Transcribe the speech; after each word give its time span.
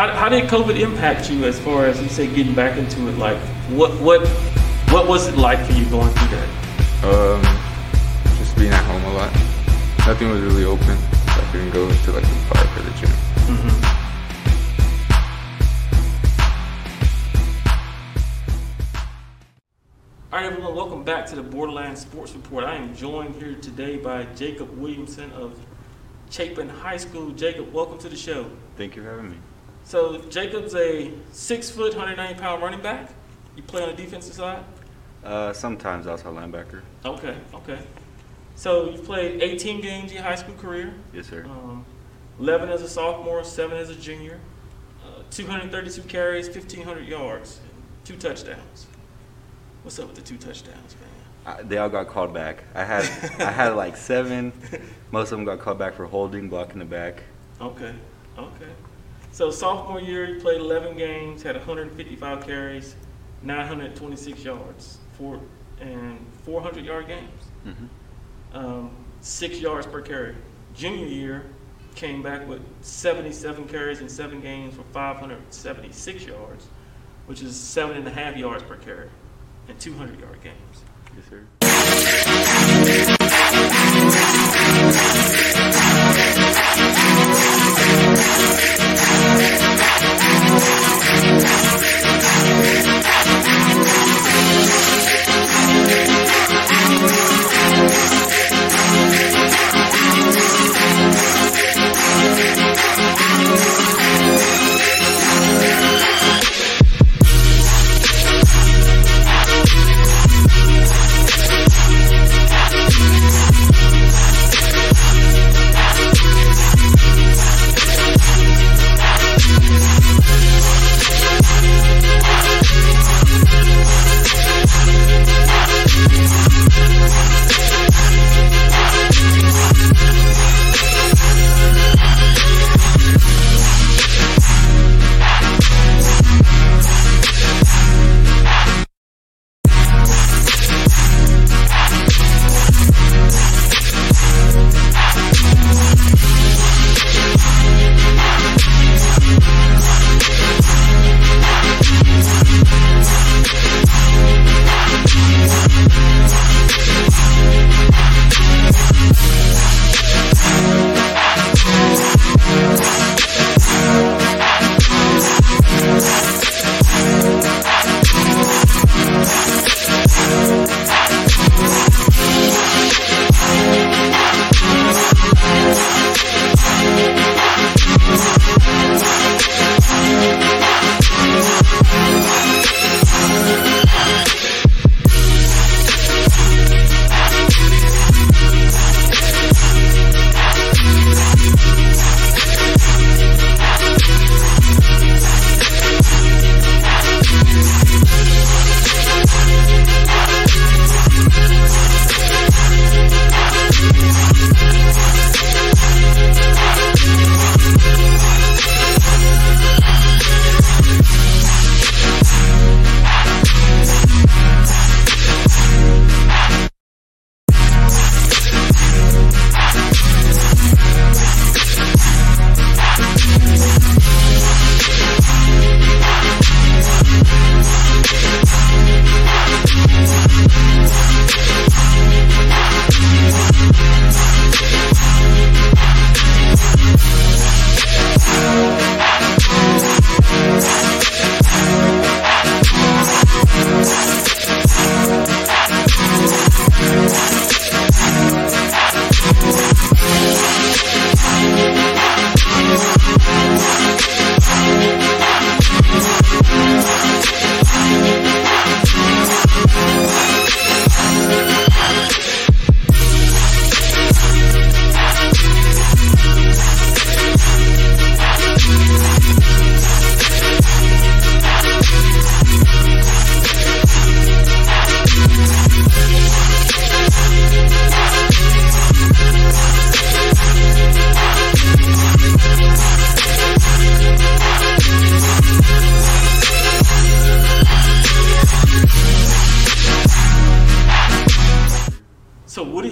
So 0.00 0.06
how, 0.06 0.14
how 0.14 0.28
did 0.30 0.48
COVID 0.48 0.80
impact 0.80 1.28
you 1.30 1.44
as 1.44 1.60
far 1.60 1.84
as 1.84 2.00
you 2.00 2.08
say 2.08 2.26
getting 2.26 2.54
back 2.54 2.78
into 2.78 3.06
it? 3.08 3.18
Like 3.18 3.36
what 3.68 3.90
what 4.00 4.26
what 4.90 5.06
was 5.06 5.28
it 5.28 5.36
like 5.36 5.62
for 5.66 5.72
you 5.74 5.84
going 5.90 6.08
through 6.08 6.38
that? 6.38 6.48
Um, 7.04 7.42
just 8.38 8.56
being 8.56 8.72
at 8.72 8.82
home 8.84 9.04
a 9.04 9.12
lot. 9.12 9.30
Nothing 10.06 10.30
was 10.30 10.40
really 10.40 10.64
open. 10.64 10.96
I 11.26 11.46
couldn't 11.52 11.68
go 11.72 11.86
to 11.86 12.12
like 12.12 12.24
the 12.24 12.46
park 12.48 12.78
or 12.78 12.82
the 12.82 12.90
gym. 12.92 13.10
Mm-hmm. 13.44 13.84
All 20.32 20.40
right, 20.40 20.46
everyone, 20.46 20.74
welcome 20.74 21.04
back 21.04 21.26
to 21.26 21.36
the 21.36 21.42
Borderlands 21.42 22.00
Sports 22.00 22.32
Report. 22.32 22.64
I 22.64 22.76
am 22.76 22.96
joined 22.96 23.34
here 23.34 23.54
today 23.56 23.98
by 23.98 24.24
Jacob 24.34 24.70
Williamson 24.78 25.30
of 25.32 25.60
Chapin 26.30 26.70
High 26.70 26.96
School. 26.96 27.32
Jacob, 27.32 27.70
welcome 27.74 27.98
to 27.98 28.08
the 28.08 28.16
show. 28.16 28.50
Thank 28.78 28.96
you 28.96 29.02
for 29.02 29.10
having 29.10 29.32
me. 29.32 29.36
So 29.90 30.18
Jacob's 30.28 30.76
a 30.76 31.10
six 31.32 31.68
foot, 31.68 31.96
190 31.96 32.40
pound 32.40 32.62
running 32.62 32.80
back. 32.80 33.10
You 33.56 33.64
play 33.64 33.82
on 33.82 33.88
the 33.88 33.96
defensive 33.96 34.34
side. 34.34 34.62
Uh, 35.24 35.52
sometimes 35.52 36.06
outside 36.06 36.32
linebacker. 36.32 36.82
Okay, 37.04 37.36
okay. 37.52 37.80
So 38.54 38.88
you 38.88 38.98
played 38.98 39.42
18 39.42 39.80
games 39.80 40.12
in 40.12 40.18
your 40.18 40.22
high 40.22 40.36
school 40.36 40.54
career. 40.54 40.94
Yes, 41.12 41.26
sir. 41.26 41.44
Um, 41.44 41.84
11 42.38 42.68
as 42.68 42.82
a 42.82 42.88
sophomore, 42.88 43.42
seven 43.42 43.78
as 43.78 43.90
a 43.90 43.96
junior. 43.96 44.38
Uh, 45.04 45.22
232 45.32 46.02
carries, 46.02 46.46
1,500 46.46 47.08
yards, 47.08 47.58
and 47.64 47.82
two 48.04 48.14
touchdowns. 48.14 48.86
What's 49.82 49.98
up 49.98 50.06
with 50.06 50.14
the 50.14 50.22
two 50.22 50.36
touchdowns, 50.36 50.94
man? 51.00 51.56
I, 51.58 51.62
they 51.62 51.78
all 51.78 51.88
got 51.88 52.06
called 52.06 52.32
back. 52.32 52.62
I 52.76 52.84
had 52.84 53.02
I 53.40 53.50
had 53.50 53.70
like 53.70 53.96
seven. 53.96 54.52
Most 55.10 55.32
of 55.32 55.38
them 55.38 55.44
got 55.44 55.58
called 55.58 55.80
back 55.80 55.94
for 55.94 56.06
holding, 56.06 56.48
blocking 56.48 56.78
the 56.78 56.84
back. 56.84 57.24
Okay, 57.60 57.92
okay. 58.38 58.70
So 59.32 59.50
sophomore 59.50 60.00
year, 60.00 60.26
he 60.26 60.34
played 60.34 60.60
11 60.60 60.96
games, 60.96 61.42
had 61.42 61.56
155 61.56 62.44
carries, 62.44 62.96
926 63.42 64.44
yards, 64.44 64.98
four 65.12 65.40
and 65.80 66.18
400 66.44 66.84
yard 66.84 67.06
games, 67.06 67.42
hmm 67.64 67.86
um, 68.52 68.90
six 69.20 69.60
yards 69.60 69.86
per 69.86 70.00
carry. 70.00 70.34
Junior 70.74 71.06
year, 71.06 71.44
came 71.94 72.22
back 72.22 72.48
with 72.48 72.62
77 72.82 73.68
carries 73.68 74.00
in 74.00 74.08
seven 74.08 74.40
games 74.40 74.74
for 74.74 74.82
576 74.92 76.24
yards, 76.24 76.66
which 77.26 77.42
is 77.42 77.54
seven 77.54 77.96
and 77.96 78.06
a 78.06 78.10
half 78.10 78.36
yards 78.36 78.62
per 78.64 78.76
carry, 78.76 79.08
and 79.68 79.78
200 79.78 80.18
yard 80.18 80.38
games. 80.42 80.82
Yes, 81.16 81.26
sir. 81.28 82.66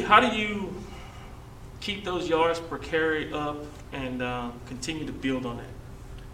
How 0.09 0.21
do 0.21 0.35
you 0.35 0.75
keep 1.81 2.03
those 2.03 2.29
yards 2.31 2.59
per 2.61 2.79
carry 2.79 3.31
up 3.31 3.59
and 3.93 4.23
uh, 4.23 4.51
continue 4.67 5.05
to 5.05 5.13
build 5.13 5.45
on 5.45 5.59
that? 5.59 5.67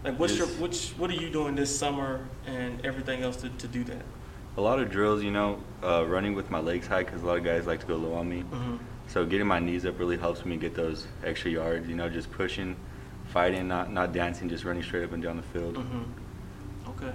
Like, 0.03 0.17
what's 0.17 0.37
your 0.37 0.47
Just- 0.47 0.59
which 0.59 0.89
what 0.91 1.09
are 1.09 1.21
you 1.21 1.29
doing 1.29 1.55
this 1.55 1.77
summer 1.77 2.25
and 2.45 2.83
everything 2.85 3.21
else 3.21 3.35
to, 3.37 3.49
to 3.49 3.67
do 3.67 3.83
that? 3.83 4.03
A 4.57 4.61
lot 4.61 4.79
of 4.79 4.89
drills, 4.89 5.21
you 5.21 5.31
know, 5.31 5.61
uh, 5.83 6.05
running 6.07 6.33
with 6.33 6.49
my 6.49 6.59
legs 6.59 6.87
high 6.87 7.03
because 7.03 7.21
a 7.21 7.25
lot 7.25 7.37
of 7.37 7.43
guys 7.43 7.67
like 7.67 7.81
to 7.81 7.85
go 7.85 7.97
low 7.97 8.13
on 8.13 8.29
me. 8.29 8.43
Mm-hmm. 8.43 8.77
So 9.07 9.25
getting 9.25 9.45
my 9.45 9.59
knees 9.59 9.85
up 9.85 9.99
really 9.99 10.17
helps 10.17 10.45
me 10.45 10.55
get 10.55 10.73
those 10.73 11.07
extra 11.25 11.51
yards. 11.51 11.89
You 11.89 11.95
know, 11.95 12.07
just 12.07 12.31
pushing, 12.31 12.77
fighting, 13.25 13.67
not 13.67 13.91
not 13.91 14.13
dancing, 14.13 14.47
just 14.47 14.63
running 14.63 14.83
straight 14.83 15.03
up 15.03 15.11
and 15.11 15.21
down 15.21 15.35
the 15.35 15.43
field. 15.43 15.75
Mm-hmm. 15.75 16.91
Okay. 16.91 17.11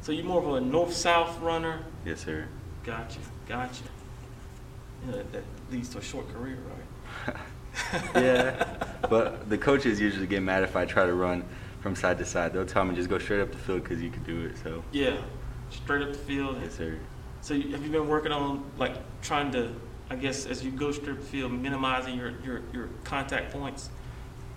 So 0.00 0.12
you're 0.12 0.24
more 0.24 0.42
of 0.42 0.54
a 0.54 0.60
north-south 0.62 1.38
runner. 1.40 1.80
Yes, 2.06 2.24
sir. 2.24 2.48
Gotcha. 2.82 3.18
Gotcha. 3.46 3.82
You 5.04 5.12
know, 5.12 5.22
that, 5.32 5.44
leads 5.70 5.88
to 5.90 5.98
a 5.98 6.02
short 6.02 6.32
career, 6.32 6.58
right? 7.26 7.36
yeah, 8.14 8.84
but 9.08 9.48
the 9.48 9.58
coaches 9.58 10.00
usually 10.00 10.26
get 10.26 10.42
mad 10.42 10.62
if 10.62 10.76
I 10.76 10.84
try 10.84 11.06
to 11.06 11.14
run 11.14 11.44
from 11.80 11.94
side 11.94 12.18
to 12.18 12.24
side. 12.24 12.52
They'll 12.52 12.66
tell 12.66 12.84
me 12.84 12.94
just 12.94 13.08
go 13.08 13.18
straight 13.18 13.40
up 13.40 13.52
the 13.52 13.58
field 13.58 13.82
because 13.82 14.02
you 14.02 14.10
can 14.10 14.22
do 14.24 14.46
it. 14.46 14.56
So 14.62 14.82
Yeah. 14.92 15.18
Straight 15.70 16.02
up 16.02 16.12
the 16.12 16.18
field. 16.18 16.58
yes, 16.62 16.74
sir. 16.74 16.98
So 17.40 17.54
you- 17.54 17.72
have 17.72 17.84
you 17.84 17.90
been 17.90 18.08
working 18.08 18.32
on 18.32 18.64
like 18.78 18.96
trying 19.22 19.52
to, 19.52 19.74
I 20.10 20.16
guess, 20.16 20.46
as 20.46 20.64
you 20.64 20.70
go 20.70 20.90
straight 20.90 21.10
up 21.10 21.20
the 21.20 21.26
field, 21.26 21.52
minimizing 21.52 22.16
your, 22.16 22.32
your, 22.44 22.62
your 22.72 22.88
contact 23.04 23.52
points, 23.52 23.90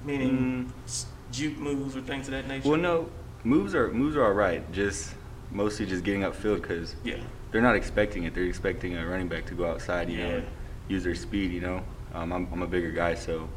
meaning 0.03 0.71
mm. 0.71 0.85
s 0.85 1.05
juke 1.31 1.57
moves 1.57 1.95
or 1.95 2.01
things 2.01 2.27
of 2.27 2.31
that 2.31 2.47
nature? 2.47 2.69
Well, 2.69 2.79
no, 2.79 3.09
moves 3.44 3.75
are 3.75 3.91
moves 3.91 4.15
are 4.15 4.23
all 4.23 4.33
right. 4.33 4.69
Just 4.71 5.13
mostly 5.51 5.86
just 5.86 6.03
getting 6.03 6.21
upfield 6.21 6.62
because 6.62 6.95
Yeah. 7.03 7.18
they're 7.51 7.62
not 7.62 7.75
expecting 7.75 8.24
it. 8.24 8.33
They're 8.33 8.44
expecting 8.45 8.95
a 8.98 9.06
running 9.06 9.27
back 9.27 9.45
to 9.48 9.53
go 9.53 9.69
outside, 9.69 10.09
you 10.09 10.18
know, 10.19 10.27
Yeah. 10.30 10.36
and 10.38 10.48
use 10.88 11.03
their 11.03 11.15
speed. 11.15 11.51
You 11.51 11.62
know, 11.62 11.83
um, 12.13 12.31
I'm 12.31 12.48
I'm 12.51 12.62
a 12.62 12.68
bigger 12.68 12.92
guy, 12.92 13.15
so 13.15 13.48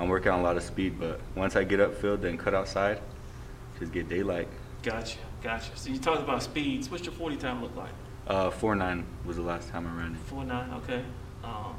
I'm 0.00 0.08
working 0.08 0.32
on 0.32 0.40
a 0.40 0.42
lot 0.42 0.56
of 0.56 0.62
speed. 0.62 0.98
But 0.98 1.20
once 1.34 1.56
I 1.56 1.64
get 1.64 1.80
upfield, 1.80 2.22
then 2.22 2.36
cut 2.38 2.54
outside, 2.54 3.00
just 3.78 3.92
get 3.92 4.08
daylight. 4.08 4.48
Gotcha. 4.82 5.18
Gotcha. 5.42 5.70
So 5.76 5.90
you 5.90 5.98
talked 5.98 6.22
about 6.22 6.42
speeds. 6.42 6.90
What's 6.90 7.04
your 7.04 7.12
40 7.14 7.36
time 7.36 7.62
look 7.62 7.74
like? 7.76 7.90
Uh, 8.26 8.50
four 8.50 8.74
nine 8.76 9.04
was 9.24 9.36
the 9.36 9.42
last 9.42 9.68
time 9.70 9.86
I 9.86 10.00
ran 10.00 10.12
it. 10.12 10.18
Four 10.18 10.44
nine. 10.44 10.70
Okay. 10.84 11.02
Um, 11.44 11.74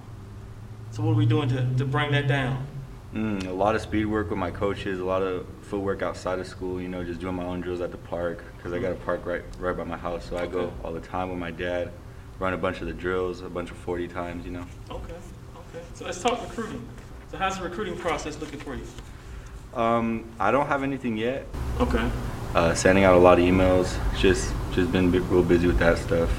so 0.92 1.02
what 1.02 1.12
are 1.12 1.16
we 1.16 1.26
doing 1.26 1.48
to, 1.50 1.74
to 1.78 1.86
bring 1.86 2.12
that 2.12 2.28
down? 2.28 2.66
Mm, 3.14 3.46
a 3.48 3.54
lot 3.54 3.76
of 3.76 3.82
speed 3.82 4.06
work 4.06 4.32
with 4.32 4.40
my 4.40 4.50
coaches, 4.50 5.00
a 5.00 5.06
lot 5.06 5.22
of 5.22 5.46
footwork 5.62 6.02
outside 6.02 6.40
of 6.40 6.48
school. 6.48 6.82
You 6.82 6.88
know, 6.88 7.04
just 7.04 7.20
doing 7.20 7.36
my 7.36 7.46
own 7.46 7.62
drills 7.62 7.80
at 7.82 7.92
the 7.92 7.98
park 7.98 8.44
because 8.58 8.74
I 8.74 8.80
got 8.80 8.92
a 8.92 8.96
park 8.96 9.26
right 9.26 9.44
right 9.60 9.78
by 9.78 9.84
my 9.84 9.98
house. 9.98 10.26
So 10.28 10.38
I 10.38 10.48
go 10.48 10.74
all 10.84 10.92
the 10.92 11.00
time 11.00 11.30
with 11.30 11.38
my 11.38 11.52
dad, 11.52 11.92
run 12.40 12.54
a 12.54 12.58
bunch 12.58 12.82
of 12.82 12.88
the 12.88 12.94
drills, 12.94 13.42
a 13.42 13.50
bunch 13.50 13.70
of 13.70 13.78
40 13.78 14.08
times. 14.08 14.46
You 14.46 14.52
know. 14.54 14.66
Okay. 14.90 15.14
Okay. 15.56 15.86
So 15.94 16.06
let's 16.06 16.22
talk 16.22 16.42
recruiting. 16.42 16.88
So 17.30 17.38
how's 17.38 17.58
the 17.58 17.64
recruiting 17.64 17.98
process 17.98 18.40
looking 18.40 18.60
for 18.60 18.76
you? 18.76 18.86
Um, 19.76 20.26
I 20.40 20.50
don't 20.50 20.68
have 20.68 20.82
anything 20.82 21.16
yet. 21.16 21.46
Okay. 21.80 22.10
Uh, 22.56 22.74
sending 22.74 23.04
out 23.04 23.14
a 23.16 23.20
lot 23.20 23.38
of 23.38 23.46
emails. 23.46 23.96
Just 24.18 24.54
just 24.72 24.92
been 24.92 25.12
bi- 25.12 25.20
real 25.20 25.44
busy 25.44 25.68
with 25.68 25.78
that 25.80 26.00
stuff. 26.00 26.32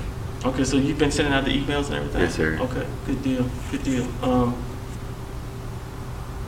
Okay, 0.45 0.65
so 0.65 0.77
you've 0.77 0.99
been 0.99 1.11
sending 1.11 1.33
out 1.33 1.45
the 1.45 1.53
emails 1.53 1.87
and 1.87 1.95
everything? 1.95 2.21
Yes, 2.21 2.35
sir. 2.35 2.59
Okay, 2.61 2.87
good 3.07 3.23
deal, 3.23 3.49
good 3.71 3.83
deal. 3.83 4.07
Um, 4.23 4.63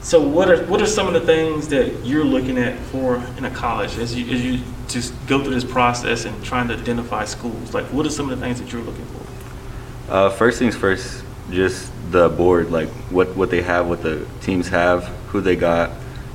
so 0.06 0.20
what 0.20 0.48
are, 0.48 0.64
what 0.66 0.80
are 0.80 0.86
some 0.86 1.08
of 1.08 1.14
the 1.14 1.20
things 1.20 1.66
that 1.66 2.06
you're 2.06 2.22
looking 2.24 2.58
at 2.58 2.78
for 2.78 3.16
in 3.38 3.44
a 3.44 3.50
college 3.50 3.98
as 3.98 4.14
you, 4.14 4.32
as 4.32 4.40
you 4.40 4.60
just 4.86 5.12
go 5.26 5.42
through 5.42 5.52
this 5.54 5.64
process 5.64 6.26
and 6.26 6.44
trying 6.44 6.68
to 6.68 6.74
identify 6.74 7.24
schools? 7.24 7.74
Like, 7.74 7.86
what 7.86 8.06
are 8.06 8.10
some 8.10 8.30
of 8.30 8.38
the 8.38 8.46
things 8.46 8.60
that 8.60 8.70
you're 8.70 8.82
looking 8.82 9.04
for? 9.06 10.12
Uh, 10.12 10.30
first 10.30 10.60
things 10.60 10.76
first, 10.76 11.24
just 11.50 11.90
the 12.12 12.28
board, 12.28 12.70
like 12.70 12.88
what, 13.10 13.34
what 13.34 13.50
they 13.50 13.62
have, 13.62 13.88
what 13.88 14.00
the 14.00 14.24
teams 14.42 14.68
have, 14.68 15.02
who 15.30 15.40
they 15.40 15.56
got. 15.56 15.90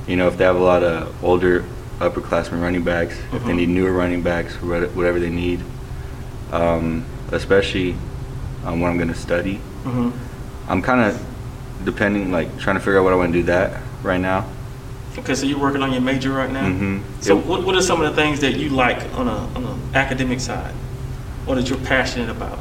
You 0.06 0.16
know, 0.16 0.28
if 0.28 0.36
they 0.36 0.44
have 0.44 0.56
a 0.56 0.62
lot 0.62 0.82
of 0.82 1.24
older 1.24 1.64
upperclassmen 1.98 2.60
running 2.60 2.84
backs, 2.84 3.18
if 3.32 3.42
they 3.44 3.52
Mhm. 3.52 3.56
need 3.56 3.68
newer 3.70 3.92
running 3.92 4.20
backs, 4.20 4.52
whatever 4.60 5.18
they 5.18 5.30
need. 5.30 5.60
Um, 6.52 7.06
especially 7.30 7.96
on 8.66 8.80
what 8.80 8.90
I'm 8.90 8.98
going 8.98 9.08
to 9.08 9.14
study. 9.14 9.62
Mm-hmm. 9.84 10.10
I'm 10.70 10.82
kind 10.82 11.00
of 11.00 11.31
depending, 11.84 12.30
like 12.32 12.58
trying 12.58 12.76
to 12.76 12.80
figure 12.80 12.98
out 12.98 13.04
what 13.04 13.12
I 13.12 13.16
want 13.16 13.32
to 13.32 13.38
do 13.38 13.44
that 13.44 13.80
right 14.02 14.20
now. 14.20 14.46
Okay, 15.18 15.34
so 15.34 15.44
you're 15.46 15.58
working 15.58 15.82
on 15.82 15.92
your 15.92 16.00
major 16.00 16.30
right 16.32 16.50
now? 16.50 16.64
Mhm. 16.66 17.02
So 17.20 17.36
Yep. 17.36 17.46
what, 17.46 17.64
what 17.64 17.74
are 17.74 17.82
some 17.82 18.00
of 18.00 18.08
the 18.14 18.22
things 18.22 18.40
that 18.40 18.56
you 18.56 18.70
like 18.70 18.98
on 19.18 19.28
a, 19.28 19.36
on 19.54 19.64
an 19.64 19.80
academic 19.94 20.40
side? 20.40 20.74
Or 21.46 21.54
that 21.56 21.68
you're 21.68 21.78
passionate 21.78 22.30
about? 22.30 22.58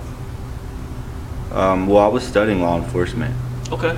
Um, 1.54 1.88
well, 1.88 2.04
I 2.04 2.08
was 2.08 2.24
studying 2.28 2.62
law 2.62 2.78
enforcement, 2.78 3.34
Okay, 3.72 3.96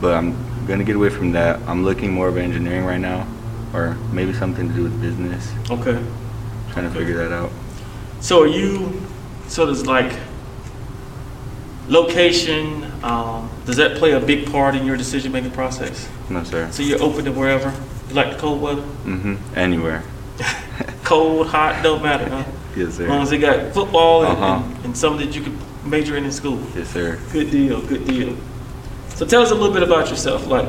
but 0.00 0.14
I'm 0.14 0.36
going 0.66 0.78
to 0.80 0.84
get 0.84 0.96
away 0.96 1.08
from 1.08 1.32
that. 1.32 1.60
I'm 1.66 1.84
looking 1.84 2.12
more 2.12 2.28
of 2.28 2.36
engineering 2.36 2.84
right 2.84 3.00
now, 3.00 3.26
or 3.72 3.96
maybe 4.12 4.32
something 4.32 4.68
to 4.68 4.74
do 4.74 4.82
with 4.84 5.00
business. 5.00 5.50
okay. 5.70 5.98
Trying 6.72 6.84
to 6.84 6.90
Okay. 6.90 6.98
figure 7.00 7.16
that 7.28 7.32
out. 7.32 7.50
So 8.20 8.42
are 8.42 8.46
you, 8.46 9.00
so 9.48 9.64
does 9.66 9.86
like 9.86 10.12
location, 11.88 12.87
um, 13.04 13.50
does 13.66 13.76
that 13.76 13.96
play 13.96 14.12
a 14.12 14.20
big 14.20 14.50
part 14.50 14.74
in 14.74 14.84
your 14.86 14.96
decision-making 14.96 15.50
process? 15.52 16.08
No, 16.30 16.44
sir. 16.44 16.70
So 16.70 16.82
you're 16.82 17.02
open 17.02 17.24
to 17.26 17.32
wherever? 17.32 17.72
You 18.08 18.14
like 18.14 18.32
the 18.32 18.38
cold 18.38 18.60
weather? 18.60 18.82
Mm-hmm. 18.82 19.36
Anywhere. 19.58 20.02
Cold, 21.04 21.48
hot, 21.48 21.82
don't 21.82 22.02
matter, 22.02 22.28
huh? 22.28 22.44
Yes, 22.76 23.00
As 23.00 23.08
long 23.08 23.22
as 23.22 23.30
they 23.30 23.38
got 23.38 23.72
football 23.74 24.24
and, 24.24 24.32
Uh-huh. 24.38 24.62
and, 24.64 24.84
and 24.84 24.96
something 24.96 25.26
that 25.26 25.34
you 25.34 25.42
could 25.42 25.56
major 25.84 26.16
in 26.16 26.24
in 26.24 26.30
school. 26.30 26.60
Yes, 26.76 26.90
sir. 26.90 27.18
Good 27.32 27.50
deal, 27.50 27.80
good 27.86 28.06
deal. 28.06 28.36
So 29.16 29.26
tell 29.26 29.42
us 29.42 29.50
a 29.50 29.54
little 29.54 29.72
bit 29.72 29.82
about 29.82 30.10
yourself, 30.10 30.46
like 30.46 30.68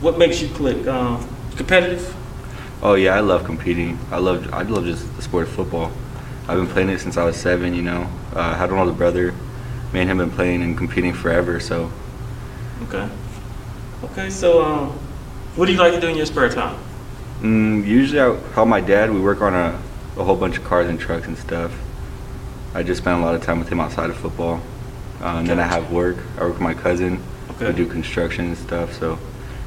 what 0.00 0.18
makes 0.18 0.40
you 0.40 0.48
click? 0.48 0.86
Um, 0.86 1.26
competitive? 1.56 2.14
Oh 2.82 2.94
yeah, 2.94 3.16
I 3.16 3.20
love 3.20 3.44
competing. 3.44 3.98
I 4.12 4.18
love 4.18 4.52
I 4.52 4.62
love 4.62 4.84
just 4.84 5.04
the 5.16 5.22
sport 5.22 5.48
of 5.48 5.52
football. 5.54 5.90
I've 6.48 6.58
been 6.58 6.68
playing 6.68 6.90
it 6.90 7.00
since 7.00 7.16
I 7.16 7.24
was 7.24 7.36
seven. 7.36 7.74
You 7.74 7.82
know, 7.82 8.08
uh, 8.36 8.40
I 8.40 8.54
had 8.54 8.70
an 8.70 8.78
older 8.78 8.92
brother. 8.92 9.34
Me 9.92 10.00
and 10.00 10.10
him 10.10 10.18
been 10.18 10.30
playing 10.30 10.62
and 10.62 10.76
competing 10.76 11.12
forever. 11.12 11.60
So 11.60 11.90
Okay. 12.84 13.08
Okay, 14.04 14.30
so 14.30 14.62
um, 14.64 14.88
what 15.54 15.66
do 15.66 15.72
you 15.72 15.78
like 15.78 15.92
to 15.94 16.00
do 16.00 16.08
in 16.08 16.16
your 16.16 16.26
spare 16.26 16.48
time? 16.48 16.76
mm, 17.40 17.86
usually 17.86 18.20
I 18.20 18.34
help 18.54 18.68
my 18.68 18.80
dad. 18.80 19.10
We 19.12 19.20
work 19.20 19.40
on 19.40 19.54
a, 19.54 19.80
a 20.16 20.24
whole 20.24 20.36
bunch 20.36 20.56
of 20.58 20.64
cars 20.64 20.88
and 20.88 20.98
trucks 20.98 21.26
and 21.26 21.38
stuff. 21.38 21.72
I 22.74 22.82
just 22.82 23.02
spend 23.02 23.20
a 23.22 23.24
lot 23.24 23.34
of 23.34 23.42
time 23.42 23.58
with 23.58 23.68
him 23.68 23.80
outside 23.80 24.10
of 24.10 24.16
football. 24.16 24.60
Uh, 25.20 25.36
and 25.38 25.46
then 25.46 25.60
I 25.60 25.66
have 25.66 25.92
work. 25.92 26.16
I 26.36 26.40
work 26.40 26.54
with 26.54 26.60
my 26.60 26.74
cousin. 26.74 27.22
Okay. 27.50 27.66
We 27.68 27.72
do 27.74 27.86
construction 27.86 28.46
and 28.46 28.58
stuff. 28.58 28.92
So 28.98 29.18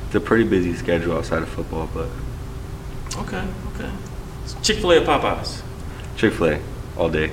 it's 0.08 0.16
a 0.16 0.20
pretty 0.20 0.44
busy 0.44 0.74
schedule 0.74 1.16
outside 1.16 1.42
of 1.44 1.50
football. 1.50 1.90
But 1.94 2.10
Okay, 3.18 3.44
okay. 3.74 3.90
Chick 4.62 4.80
fil 4.80 4.92
A 4.92 4.98
or 4.98 5.06
Popeyes? 5.06 5.62
Chick 6.18 6.34
Fil 6.34 6.48
A 6.56 6.60
all 6.98 7.10
day. 7.10 7.32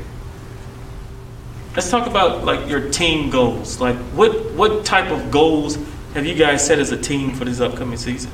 Let's 1.74 1.90
talk 1.90 2.06
about 2.06 2.44
like 2.44 2.68
your 2.68 2.90
team 2.90 3.30
goals. 3.30 3.80
Like 3.80 3.96
what 4.14 4.52
what 4.52 4.84
type 4.84 5.10
of 5.10 5.30
goals 5.30 5.78
have 6.14 6.26
you 6.26 6.34
guys 6.34 6.66
set 6.66 6.78
as 6.78 6.92
a 6.92 6.96
team 7.00 7.32
for 7.32 7.44
this 7.44 7.60
upcoming 7.60 7.96
season? 7.98 8.30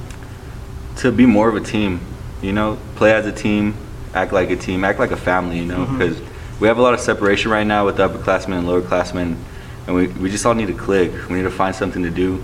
to 0.96 1.12
be 1.12 1.24
more 1.26 1.48
of 1.48 1.54
a 1.54 1.60
team, 1.60 2.00
you 2.42 2.52
know, 2.52 2.76
play 2.96 3.12
as 3.12 3.24
a 3.24 3.30
team, 3.30 3.72
act 4.14 4.32
like 4.32 4.50
a 4.50 4.56
team, 4.56 4.82
act 4.82 4.98
like 4.98 5.12
a 5.12 5.16
family, 5.16 5.58
you 5.58 5.64
know, 5.64 5.86
because 5.86 6.20
we 6.58 6.66
have 6.66 6.76
a 6.78 6.82
lot 6.82 6.92
of 6.92 6.98
separation 6.98 7.52
right 7.52 7.66
now 7.66 7.86
with 7.86 7.96
the 7.98 8.08
upperclassmen 8.08 8.58
and 8.58 8.66
lowerclassmen, 8.66 9.36
and 9.86 9.94
we, 9.94 10.08
we 10.08 10.28
just 10.28 10.44
all 10.44 10.54
need 10.54 10.66
to 10.66 10.74
click. 10.74 11.12
We 11.28 11.36
need 11.36 11.42
to 11.42 11.52
find 11.52 11.72
something 11.72 12.02
to 12.02 12.10
do. 12.10 12.42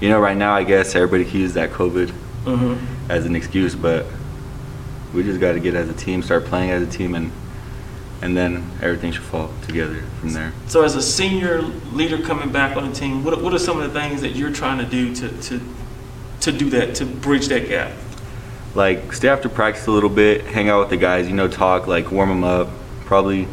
You 0.00 0.08
know, 0.08 0.18
right 0.18 0.36
now, 0.36 0.52
I 0.52 0.64
guess 0.64 0.96
everybody 0.96 1.24
can 1.24 1.40
use 1.40 1.54
that 1.54 1.70
COVID 1.70 2.12
Mm-hmm. 2.44 3.08
as 3.08 3.24
an 3.24 3.36
excuse, 3.36 3.76
but 3.76 4.04
we 5.14 5.22
just 5.22 5.38
got 5.38 5.52
to 5.52 5.60
get 5.60 5.76
as 5.76 5.88
a 5.88 5.92
team, 5.94 6.24
start 6.24 6.44
playing 6.46 6.72
as 6.72 6.82
a 6.82 6.90
team, 6.90 7.14
and 7.14 7.30
and 8.22 8.36
then 8.36 8.64
everything 8.80 9.12
should 9.12 9.24
fall 9.24 9.50
together 9.66 10.02
from 10.20 10.32
there. 10.32 10.52
So 10.68 10.82
as 10.84 10.94
a 10.96 11.02
senior 11.02 11.60
leader 11.92 12.18
coming 12.18 12.50
back 12.50 12.76
on 12.76 12.88
the 12.88 12.94
team, 12.94 13.24
what, 13.24 13.42
what 13.42 13.52
are 13.52 13.58
some 13.58 13.80
of 13.80 13.92
the 13.92 14.00
things 14.00 14.22
that 14.22 14.30
you're 14.36 14.52
trying 14.52 14.78
to 14.78 14.86
do 14.86 15.14
to, 15.16 15.28
to 15.42 15.60
to 16.40 16.50
do 16.52 16.70
that, 16.70 16.94
to 16.96 17.04
bridge 17.06 17.48
that 17.48 17.68
gap? 17.68 17.92
like 18.74 19.12
stay 19.12 19.28
after 19.28 19.48
practice 19.50 19.86
a 19.86 19.90
little 19.90 20.08
bit, 20.08 20.46
hang 20.46 20.70
out 20.70 20.80
with 20.80 20.88
the 20.90 20.96
guys, 20.96 21.28
you 21.28 21.34
know, 21.34 21.46
talk, 21.46 21.86
like 21.86 22.10
warm 22.10 22.30
them 22.30 22.42
up. 22.42 22.68
Probably 23.04 23.46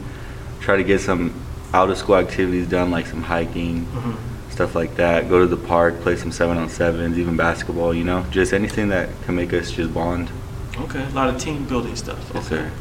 try 0.61 0.77
to 0.77 0.83
get 0.83 1.01
some 1.01 1.33
out 1.73 1.89
of 1.89 1.97
school 1.97 2.15
activities 2.15 2.67
done, 2.67 2.89
like 2.89 3.05
some 3.05 3.21
hiking, 3.21 3.85
Mm-hmm. 3.85 4.49
stuff 4.51 4.75
like 4.75 4.95
that. 4.95 5.27
Go 5.27 5.39
to 5.39 5.45
the 5.47 5.57
park, 5.57 5.99
play 6.01 6.15
some 6.15 6.31
seven 6.31 6.57
on 6.57 6.69
sevens, 6.69 7.17
even 7.17 7.35
basketball. 7.35 7.93
You 7.93 8.05
know, 8.05 8.25
just 8.31 8.53
anything 8.53 8.89
that 8.89 9.09
can 9.25 9.35
make 9.35 9.51
us 9.53 9.71
just 9.71 9.93
bond. 9.93 10.29
Okay, 10.77 11.03
a 11.03 11.09
lot 11.09 11.27
of 11.27 11.37
team 11.39 11.65
building 11.65 11.97
stuff. 11.97 12.31
Yes, 12.33 12.45
okay. 12.51 12.63
sir. 12.63 12.71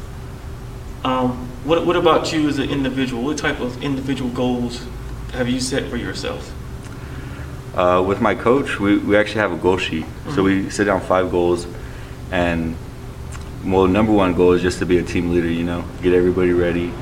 Um, 1.09 1.31
what, 1.65 1.87
what 1.87 1.97
about 1.97 2.33
you 2.33 2.49
as 2.49 2.59
an 2.59 2.69
individual? 2.69 3.25
What 3.25 3.39
type 3.39 3.61
of 3.61 3.83
individual 3.83 4.31
goals 4.31 4.87
have 5.33 5.49
you 5.49 5.59
set 5.59 5.89
for 5.89 5.97
yourself? 5.97 6.53
Uh, 7.75 8.03
with 8.07 8.21
my 8.21 8.35
coach, 8.35 8.79
we, 8.79 8.99
we 8.99 9.17
actually 9.17 9.41
have 9.41 9.53
a 9.53 9.57
goal 9.57 9.79
sheet. 9.79 10.05
So 10.35 10.43
we 10.43 10.69
sit 10.69 10.85
down 10.85 11.01
five 11.01 11.31
goals, 11.31 11.67
and 12.31 12.77
well, 13.65 13.87
number 13.87 14.13
one 14.13 14.35
goal 14.35 14.53
is 14.53 14.61
just 14.63 14.81
to 14.81 14.87
be 14.87 14.99
a 14.99 15.03
team 15.03 15.31
leader. 15.31 15.49
You 15.51 15.65
know, 15.65 15.85
get 16.03 16.13
everybody 16.13 16.53
ready. 16.53 16.93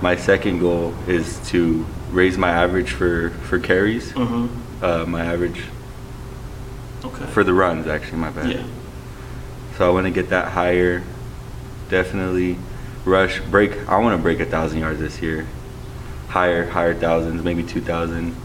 My 0.00 0.16
second 0.16 0.60
goal 0.60 0.94
is 1.06 1.38
to 1.50 1.84
raise 2.10 2.38
my 2.38 2.50
average 2.50 2.90
for 2.92 3.30
for 3.48 3.58
carries. 3.58 4.12
Mm-hmm. 4.12 4.84
Uh, 4.84 5.04
my 5.06 5.24
average 5.24 5.62
Okay. 7.04 7.26
for 7.26 7.44
the 7.44 7.52
runs, 7.52 7.86
actually, 7.86 8.18
my 8.18 8.30
bad. 8.30 8.50
yeah. 8.50 8.66
So 9.76 9.86
I 9.88 9.92
want 9.92 10.06
to 10.06 10.10
get 10.10 10.30
that 10.30 10.48
higher. 10.52 11.02
definitely 11.88 12.56
rush 13.06 13.40
break. 13.40 13.88
I 13.88 13.98
want 13.98 14.16
to 14.16 14.22
break 14.22 14.40
a 14.40 14.44
thousand 14.44 14.80
yards 14.80 15.00
this 15.00 15.22
year, 15.22 15.46
higher 16.28 16.68
higher 16.68 16.94
thousands, 16.94 17.42
maybe 17.42 17.62
two 17.62 17.80
thousand. 17.80 18.36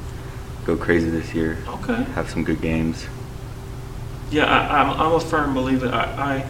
Go 0.65 0.77
crazy 0.77 1.09
this 1.09 1.33
year. 1.33 1.57
Okay. 1.67 2.03
Have 2.13 2.29
some 2.29 2.43
good 2.43 2.61
games. 2.61 3.07
Yeah, 4.29 4.45
I, 4.45 4.81
I'm, 4.81 4.89
I'm 5.01 5.13
a 5.13 5.19
firm 5.19 5.53
believer. 5.55 5.87
I, 5.89 6.03
I, 6.03 6.47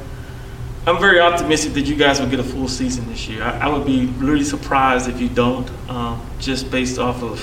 I'm 0.85 0.99
very 0.99 1.19
optimistic 1.21 1.73
that 1.73 1.85
you 1.85 1.95
guys 1.95 2.19
will 2.19 2.27
get 2.27 2.39
a 2.39 2.43
full 2.43 2.67
season 2.67 3.07
this 3.07 3.27
year. 3.29 3.41
I, 3.41 3.59
I 3.59 3.67
would 3.69 3.85
be 3.87 4.07
really 4.17 4.43
surprised 4.43 5.07
if 5.07 5.19
you 5.21 5.29
don't, 5.29 5.67
um, 5.89 6.21
just 6.39 6.69
based 6.69 6.99
off 6.99 7.23
of 7.23 7.39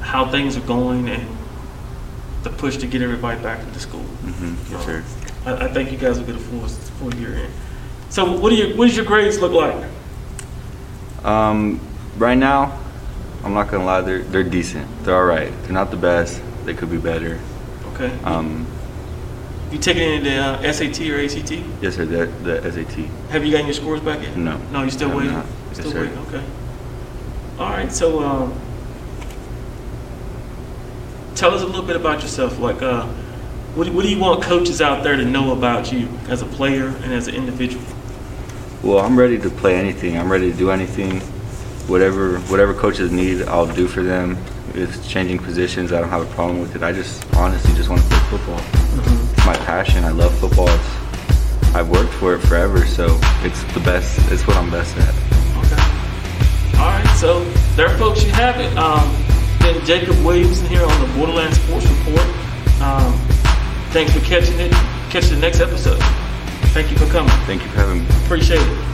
how 0.00 0.30
things 0.30 0.56
are 0.56 0.66
going 0.66 1.08
and 1.08 1.26
the 2.42 2.50
push 2.50 2.76
to 2.78 2.86
get 2.86 3.00
everybody 3.02 3.42
back 3.42 3.60
into 3.66 3.80
school. 3.80 4.04
Mm-hmm, 4.22 4.72
Yes, 4.74 4.84
sir. 4.84 5.04
I, 5.46 5.64
I 5.64 5.68
think 5.68 5.90
you 5.90 5.98
guys 5.98 6.18
will 6.18 6.26
get 6.26 6.36
a 6.36 6.38
full 6.38 6.68
full 6.68 7.14
year 7.14 7.34
in. 7.34 7.50
So, 8.10 8.38
what 8.38 8.50
do 8.50 8.56
you 8.56 8.76
what 8.76 8.88
does 8.88 8.96
your 8.96 9.06
grades 9.06 9.38
look 9.40 9.52
like? 9.52 9.88
Um, 11.24 11.80
right 12.18 12.36
now, 12.36 12.78
I'm 13.44 13.54
not 13.54 13.70
gonna 13.70 13.84
lie. 13.84 14.00
They're 14.00 14.22
they're 14.24 14.42
decent. 14.42 14.86
They're 15.04 15.14
all 15.14 15.24
right. 15.24 15.52
They're 15.62 15.72
not 15.72 15.92
the 15.92 15.96
best. 15.96 16.42
They 16.64 16.74
could 16.74 16.90
be 16.90 16.98
better. 16.98 17.40
Okay. 17.94 18.12
Um, 18.24 18.66
you 19.70 19.78
taking 19.78 20.02
any 20.02 20.16
of 20.18 20.24
the 20.24 20.68
uh, 20.68 20.72
SAT 20.72 21.00
or 21.08 21.20
ACT? 21.20 21.52
yes, 21.80 21.94
sir. 21.94 22.04
The 22.04 22.26
the 22.42 22.72
SAT. 22.72 22.98
Have 23.30 23.44
you 23.46 23.52
gotten 23.52 23.66
your 23.66 23.74
scores 23.74 24.00
back 24.00 24.20
yet? 24.22 24.36
No. 24.36 24.58
No, 24.72 24.82
you 24.82 24.90
still 24.90 25.16
waiting? 25.16 25.32
not. 25.32 25.46
Yes, 25.68 25.78
still 25.78 25.92
sir. 25.92 26.00
waiting. 26.00 26.18
Okay. 26.18 26.44
All 27.60 27.70
right. 27.70 27.92
So, 27.92 28.24
um, 28.24 28.60
tell 31.36 31.54
us 31.54 31.62
a 31.62 31.66
little 31.66 31.86
bit 31.86 31.94
about 31.94 32.22
yourself. 32.22 32.58
Like, 32.58 32.82
uh, 32.82 33.06
what, 33.76 33.88
what 33.90 34.02
do 34.02 34.10
you 34.10 34.18
want 34.18 34.42
coaches 34.42 34.82
out 34.82 35.04
there 35.04 35.16
to 35.16 35.24
know 35.24 35.52
about 35.52 35.92
you 35.92 36.08
as 36.28 36.42
a 36.42 36.46
player 36.46 36.88
and 36.88 37.12
as 37.12 37.28
an 37.28 37.36
individual? 37.36 37.84
Well, 38.82 38.98
I'm 38.98 39.18
ready 39.18 39.38
to 39.38 39.50
play 39.50 39.76
anything. 39.76 40.16
I'm 40.16 40.32
ready 40.32 40.50
to 40.50 40.56
do 40.56 40.70
anything. 40.70 41.20
Whatever 41.86 42.38
whatever 42.48 42.72
coaches 42.72 43.12
need, 43.12 43.42
I'll 43.42 43.66
do 43.66 43.86
for 43.86 44.02
them. 44.02 44.38
If 44.70 44.96
it's 44.96 45.08
changing 45.08 45.40
positions, 45.40 45.92
I 45.92 46.00
don't 46.00 46.08
have 46.08 46.22
a 46.22 46.34
problem 46.34 46.60
with 46.60 46.74
it. 46.76 46.82
I 46.82 46.92
just 46.92 47.22
honestly 47.34 47.74
just 47.74 47.90
want 47.90 48.00
to 48.00 48.08
play 48.08 48.38
football. 48.38 48.60
It's 49.32 49.46
my 49.46 49.56
passion. 49.66 50.04
I 50.04 50.10
love 50.10 50.32
football. 50.38 50.68
It's, 50.68 51.74
I've 51.74 51.90
worked 51.90 52.12
for 52.14 52.34
it 52.34 52.38
forever, 52.38 52.86
so 52.86 53.18
it's 53.42 53.62
the 53.74 53.80
best. 53.80 54.18
It's 54.32 54.46
what 54.46 54.56
I'm 54.56 54.70
best 54.70 54.96
at. 54.96 55.14
Okay. 55.58 56.78
All 56.78 56.88
right. 56.88 57.16
So 57.16 57.44
there, 57.76 57.90
folks, 57.98 58.24
you 58.24 58.30
have 58.30 58.58
it. 58.60 58.74
Um, 58.78 59.14
been 59.60 59.84
Jacob 59.84 60.16
Williamson 60.24 60.66
here 60.68 60.86
on 60.86 61.00
the 61.00 61.18
Borderland 61.18 61.54
Sports 61.54 61.86
Report. 61.86 62.26
Um, 62.80 63.12
thanks 63.90 64.14
for 64.14 64.20
catching 64.20 64.58
it. 64.58 64.72
Catch 65.10 65.26
the 65.26 65.36
next 65.36 65.60
episode. 65.60 66.00
Thank 66.72 66.90
you 66.92 66.96
for 66.96 67.06
coming. 67.06 67.32
Thank 67.46 67.62
you 67.62 67.68
for 67.70 67.78
having 67.78 67.98
me. 67.98 68.06
Appreciate 68.24 68.60
it. 68.60 68.89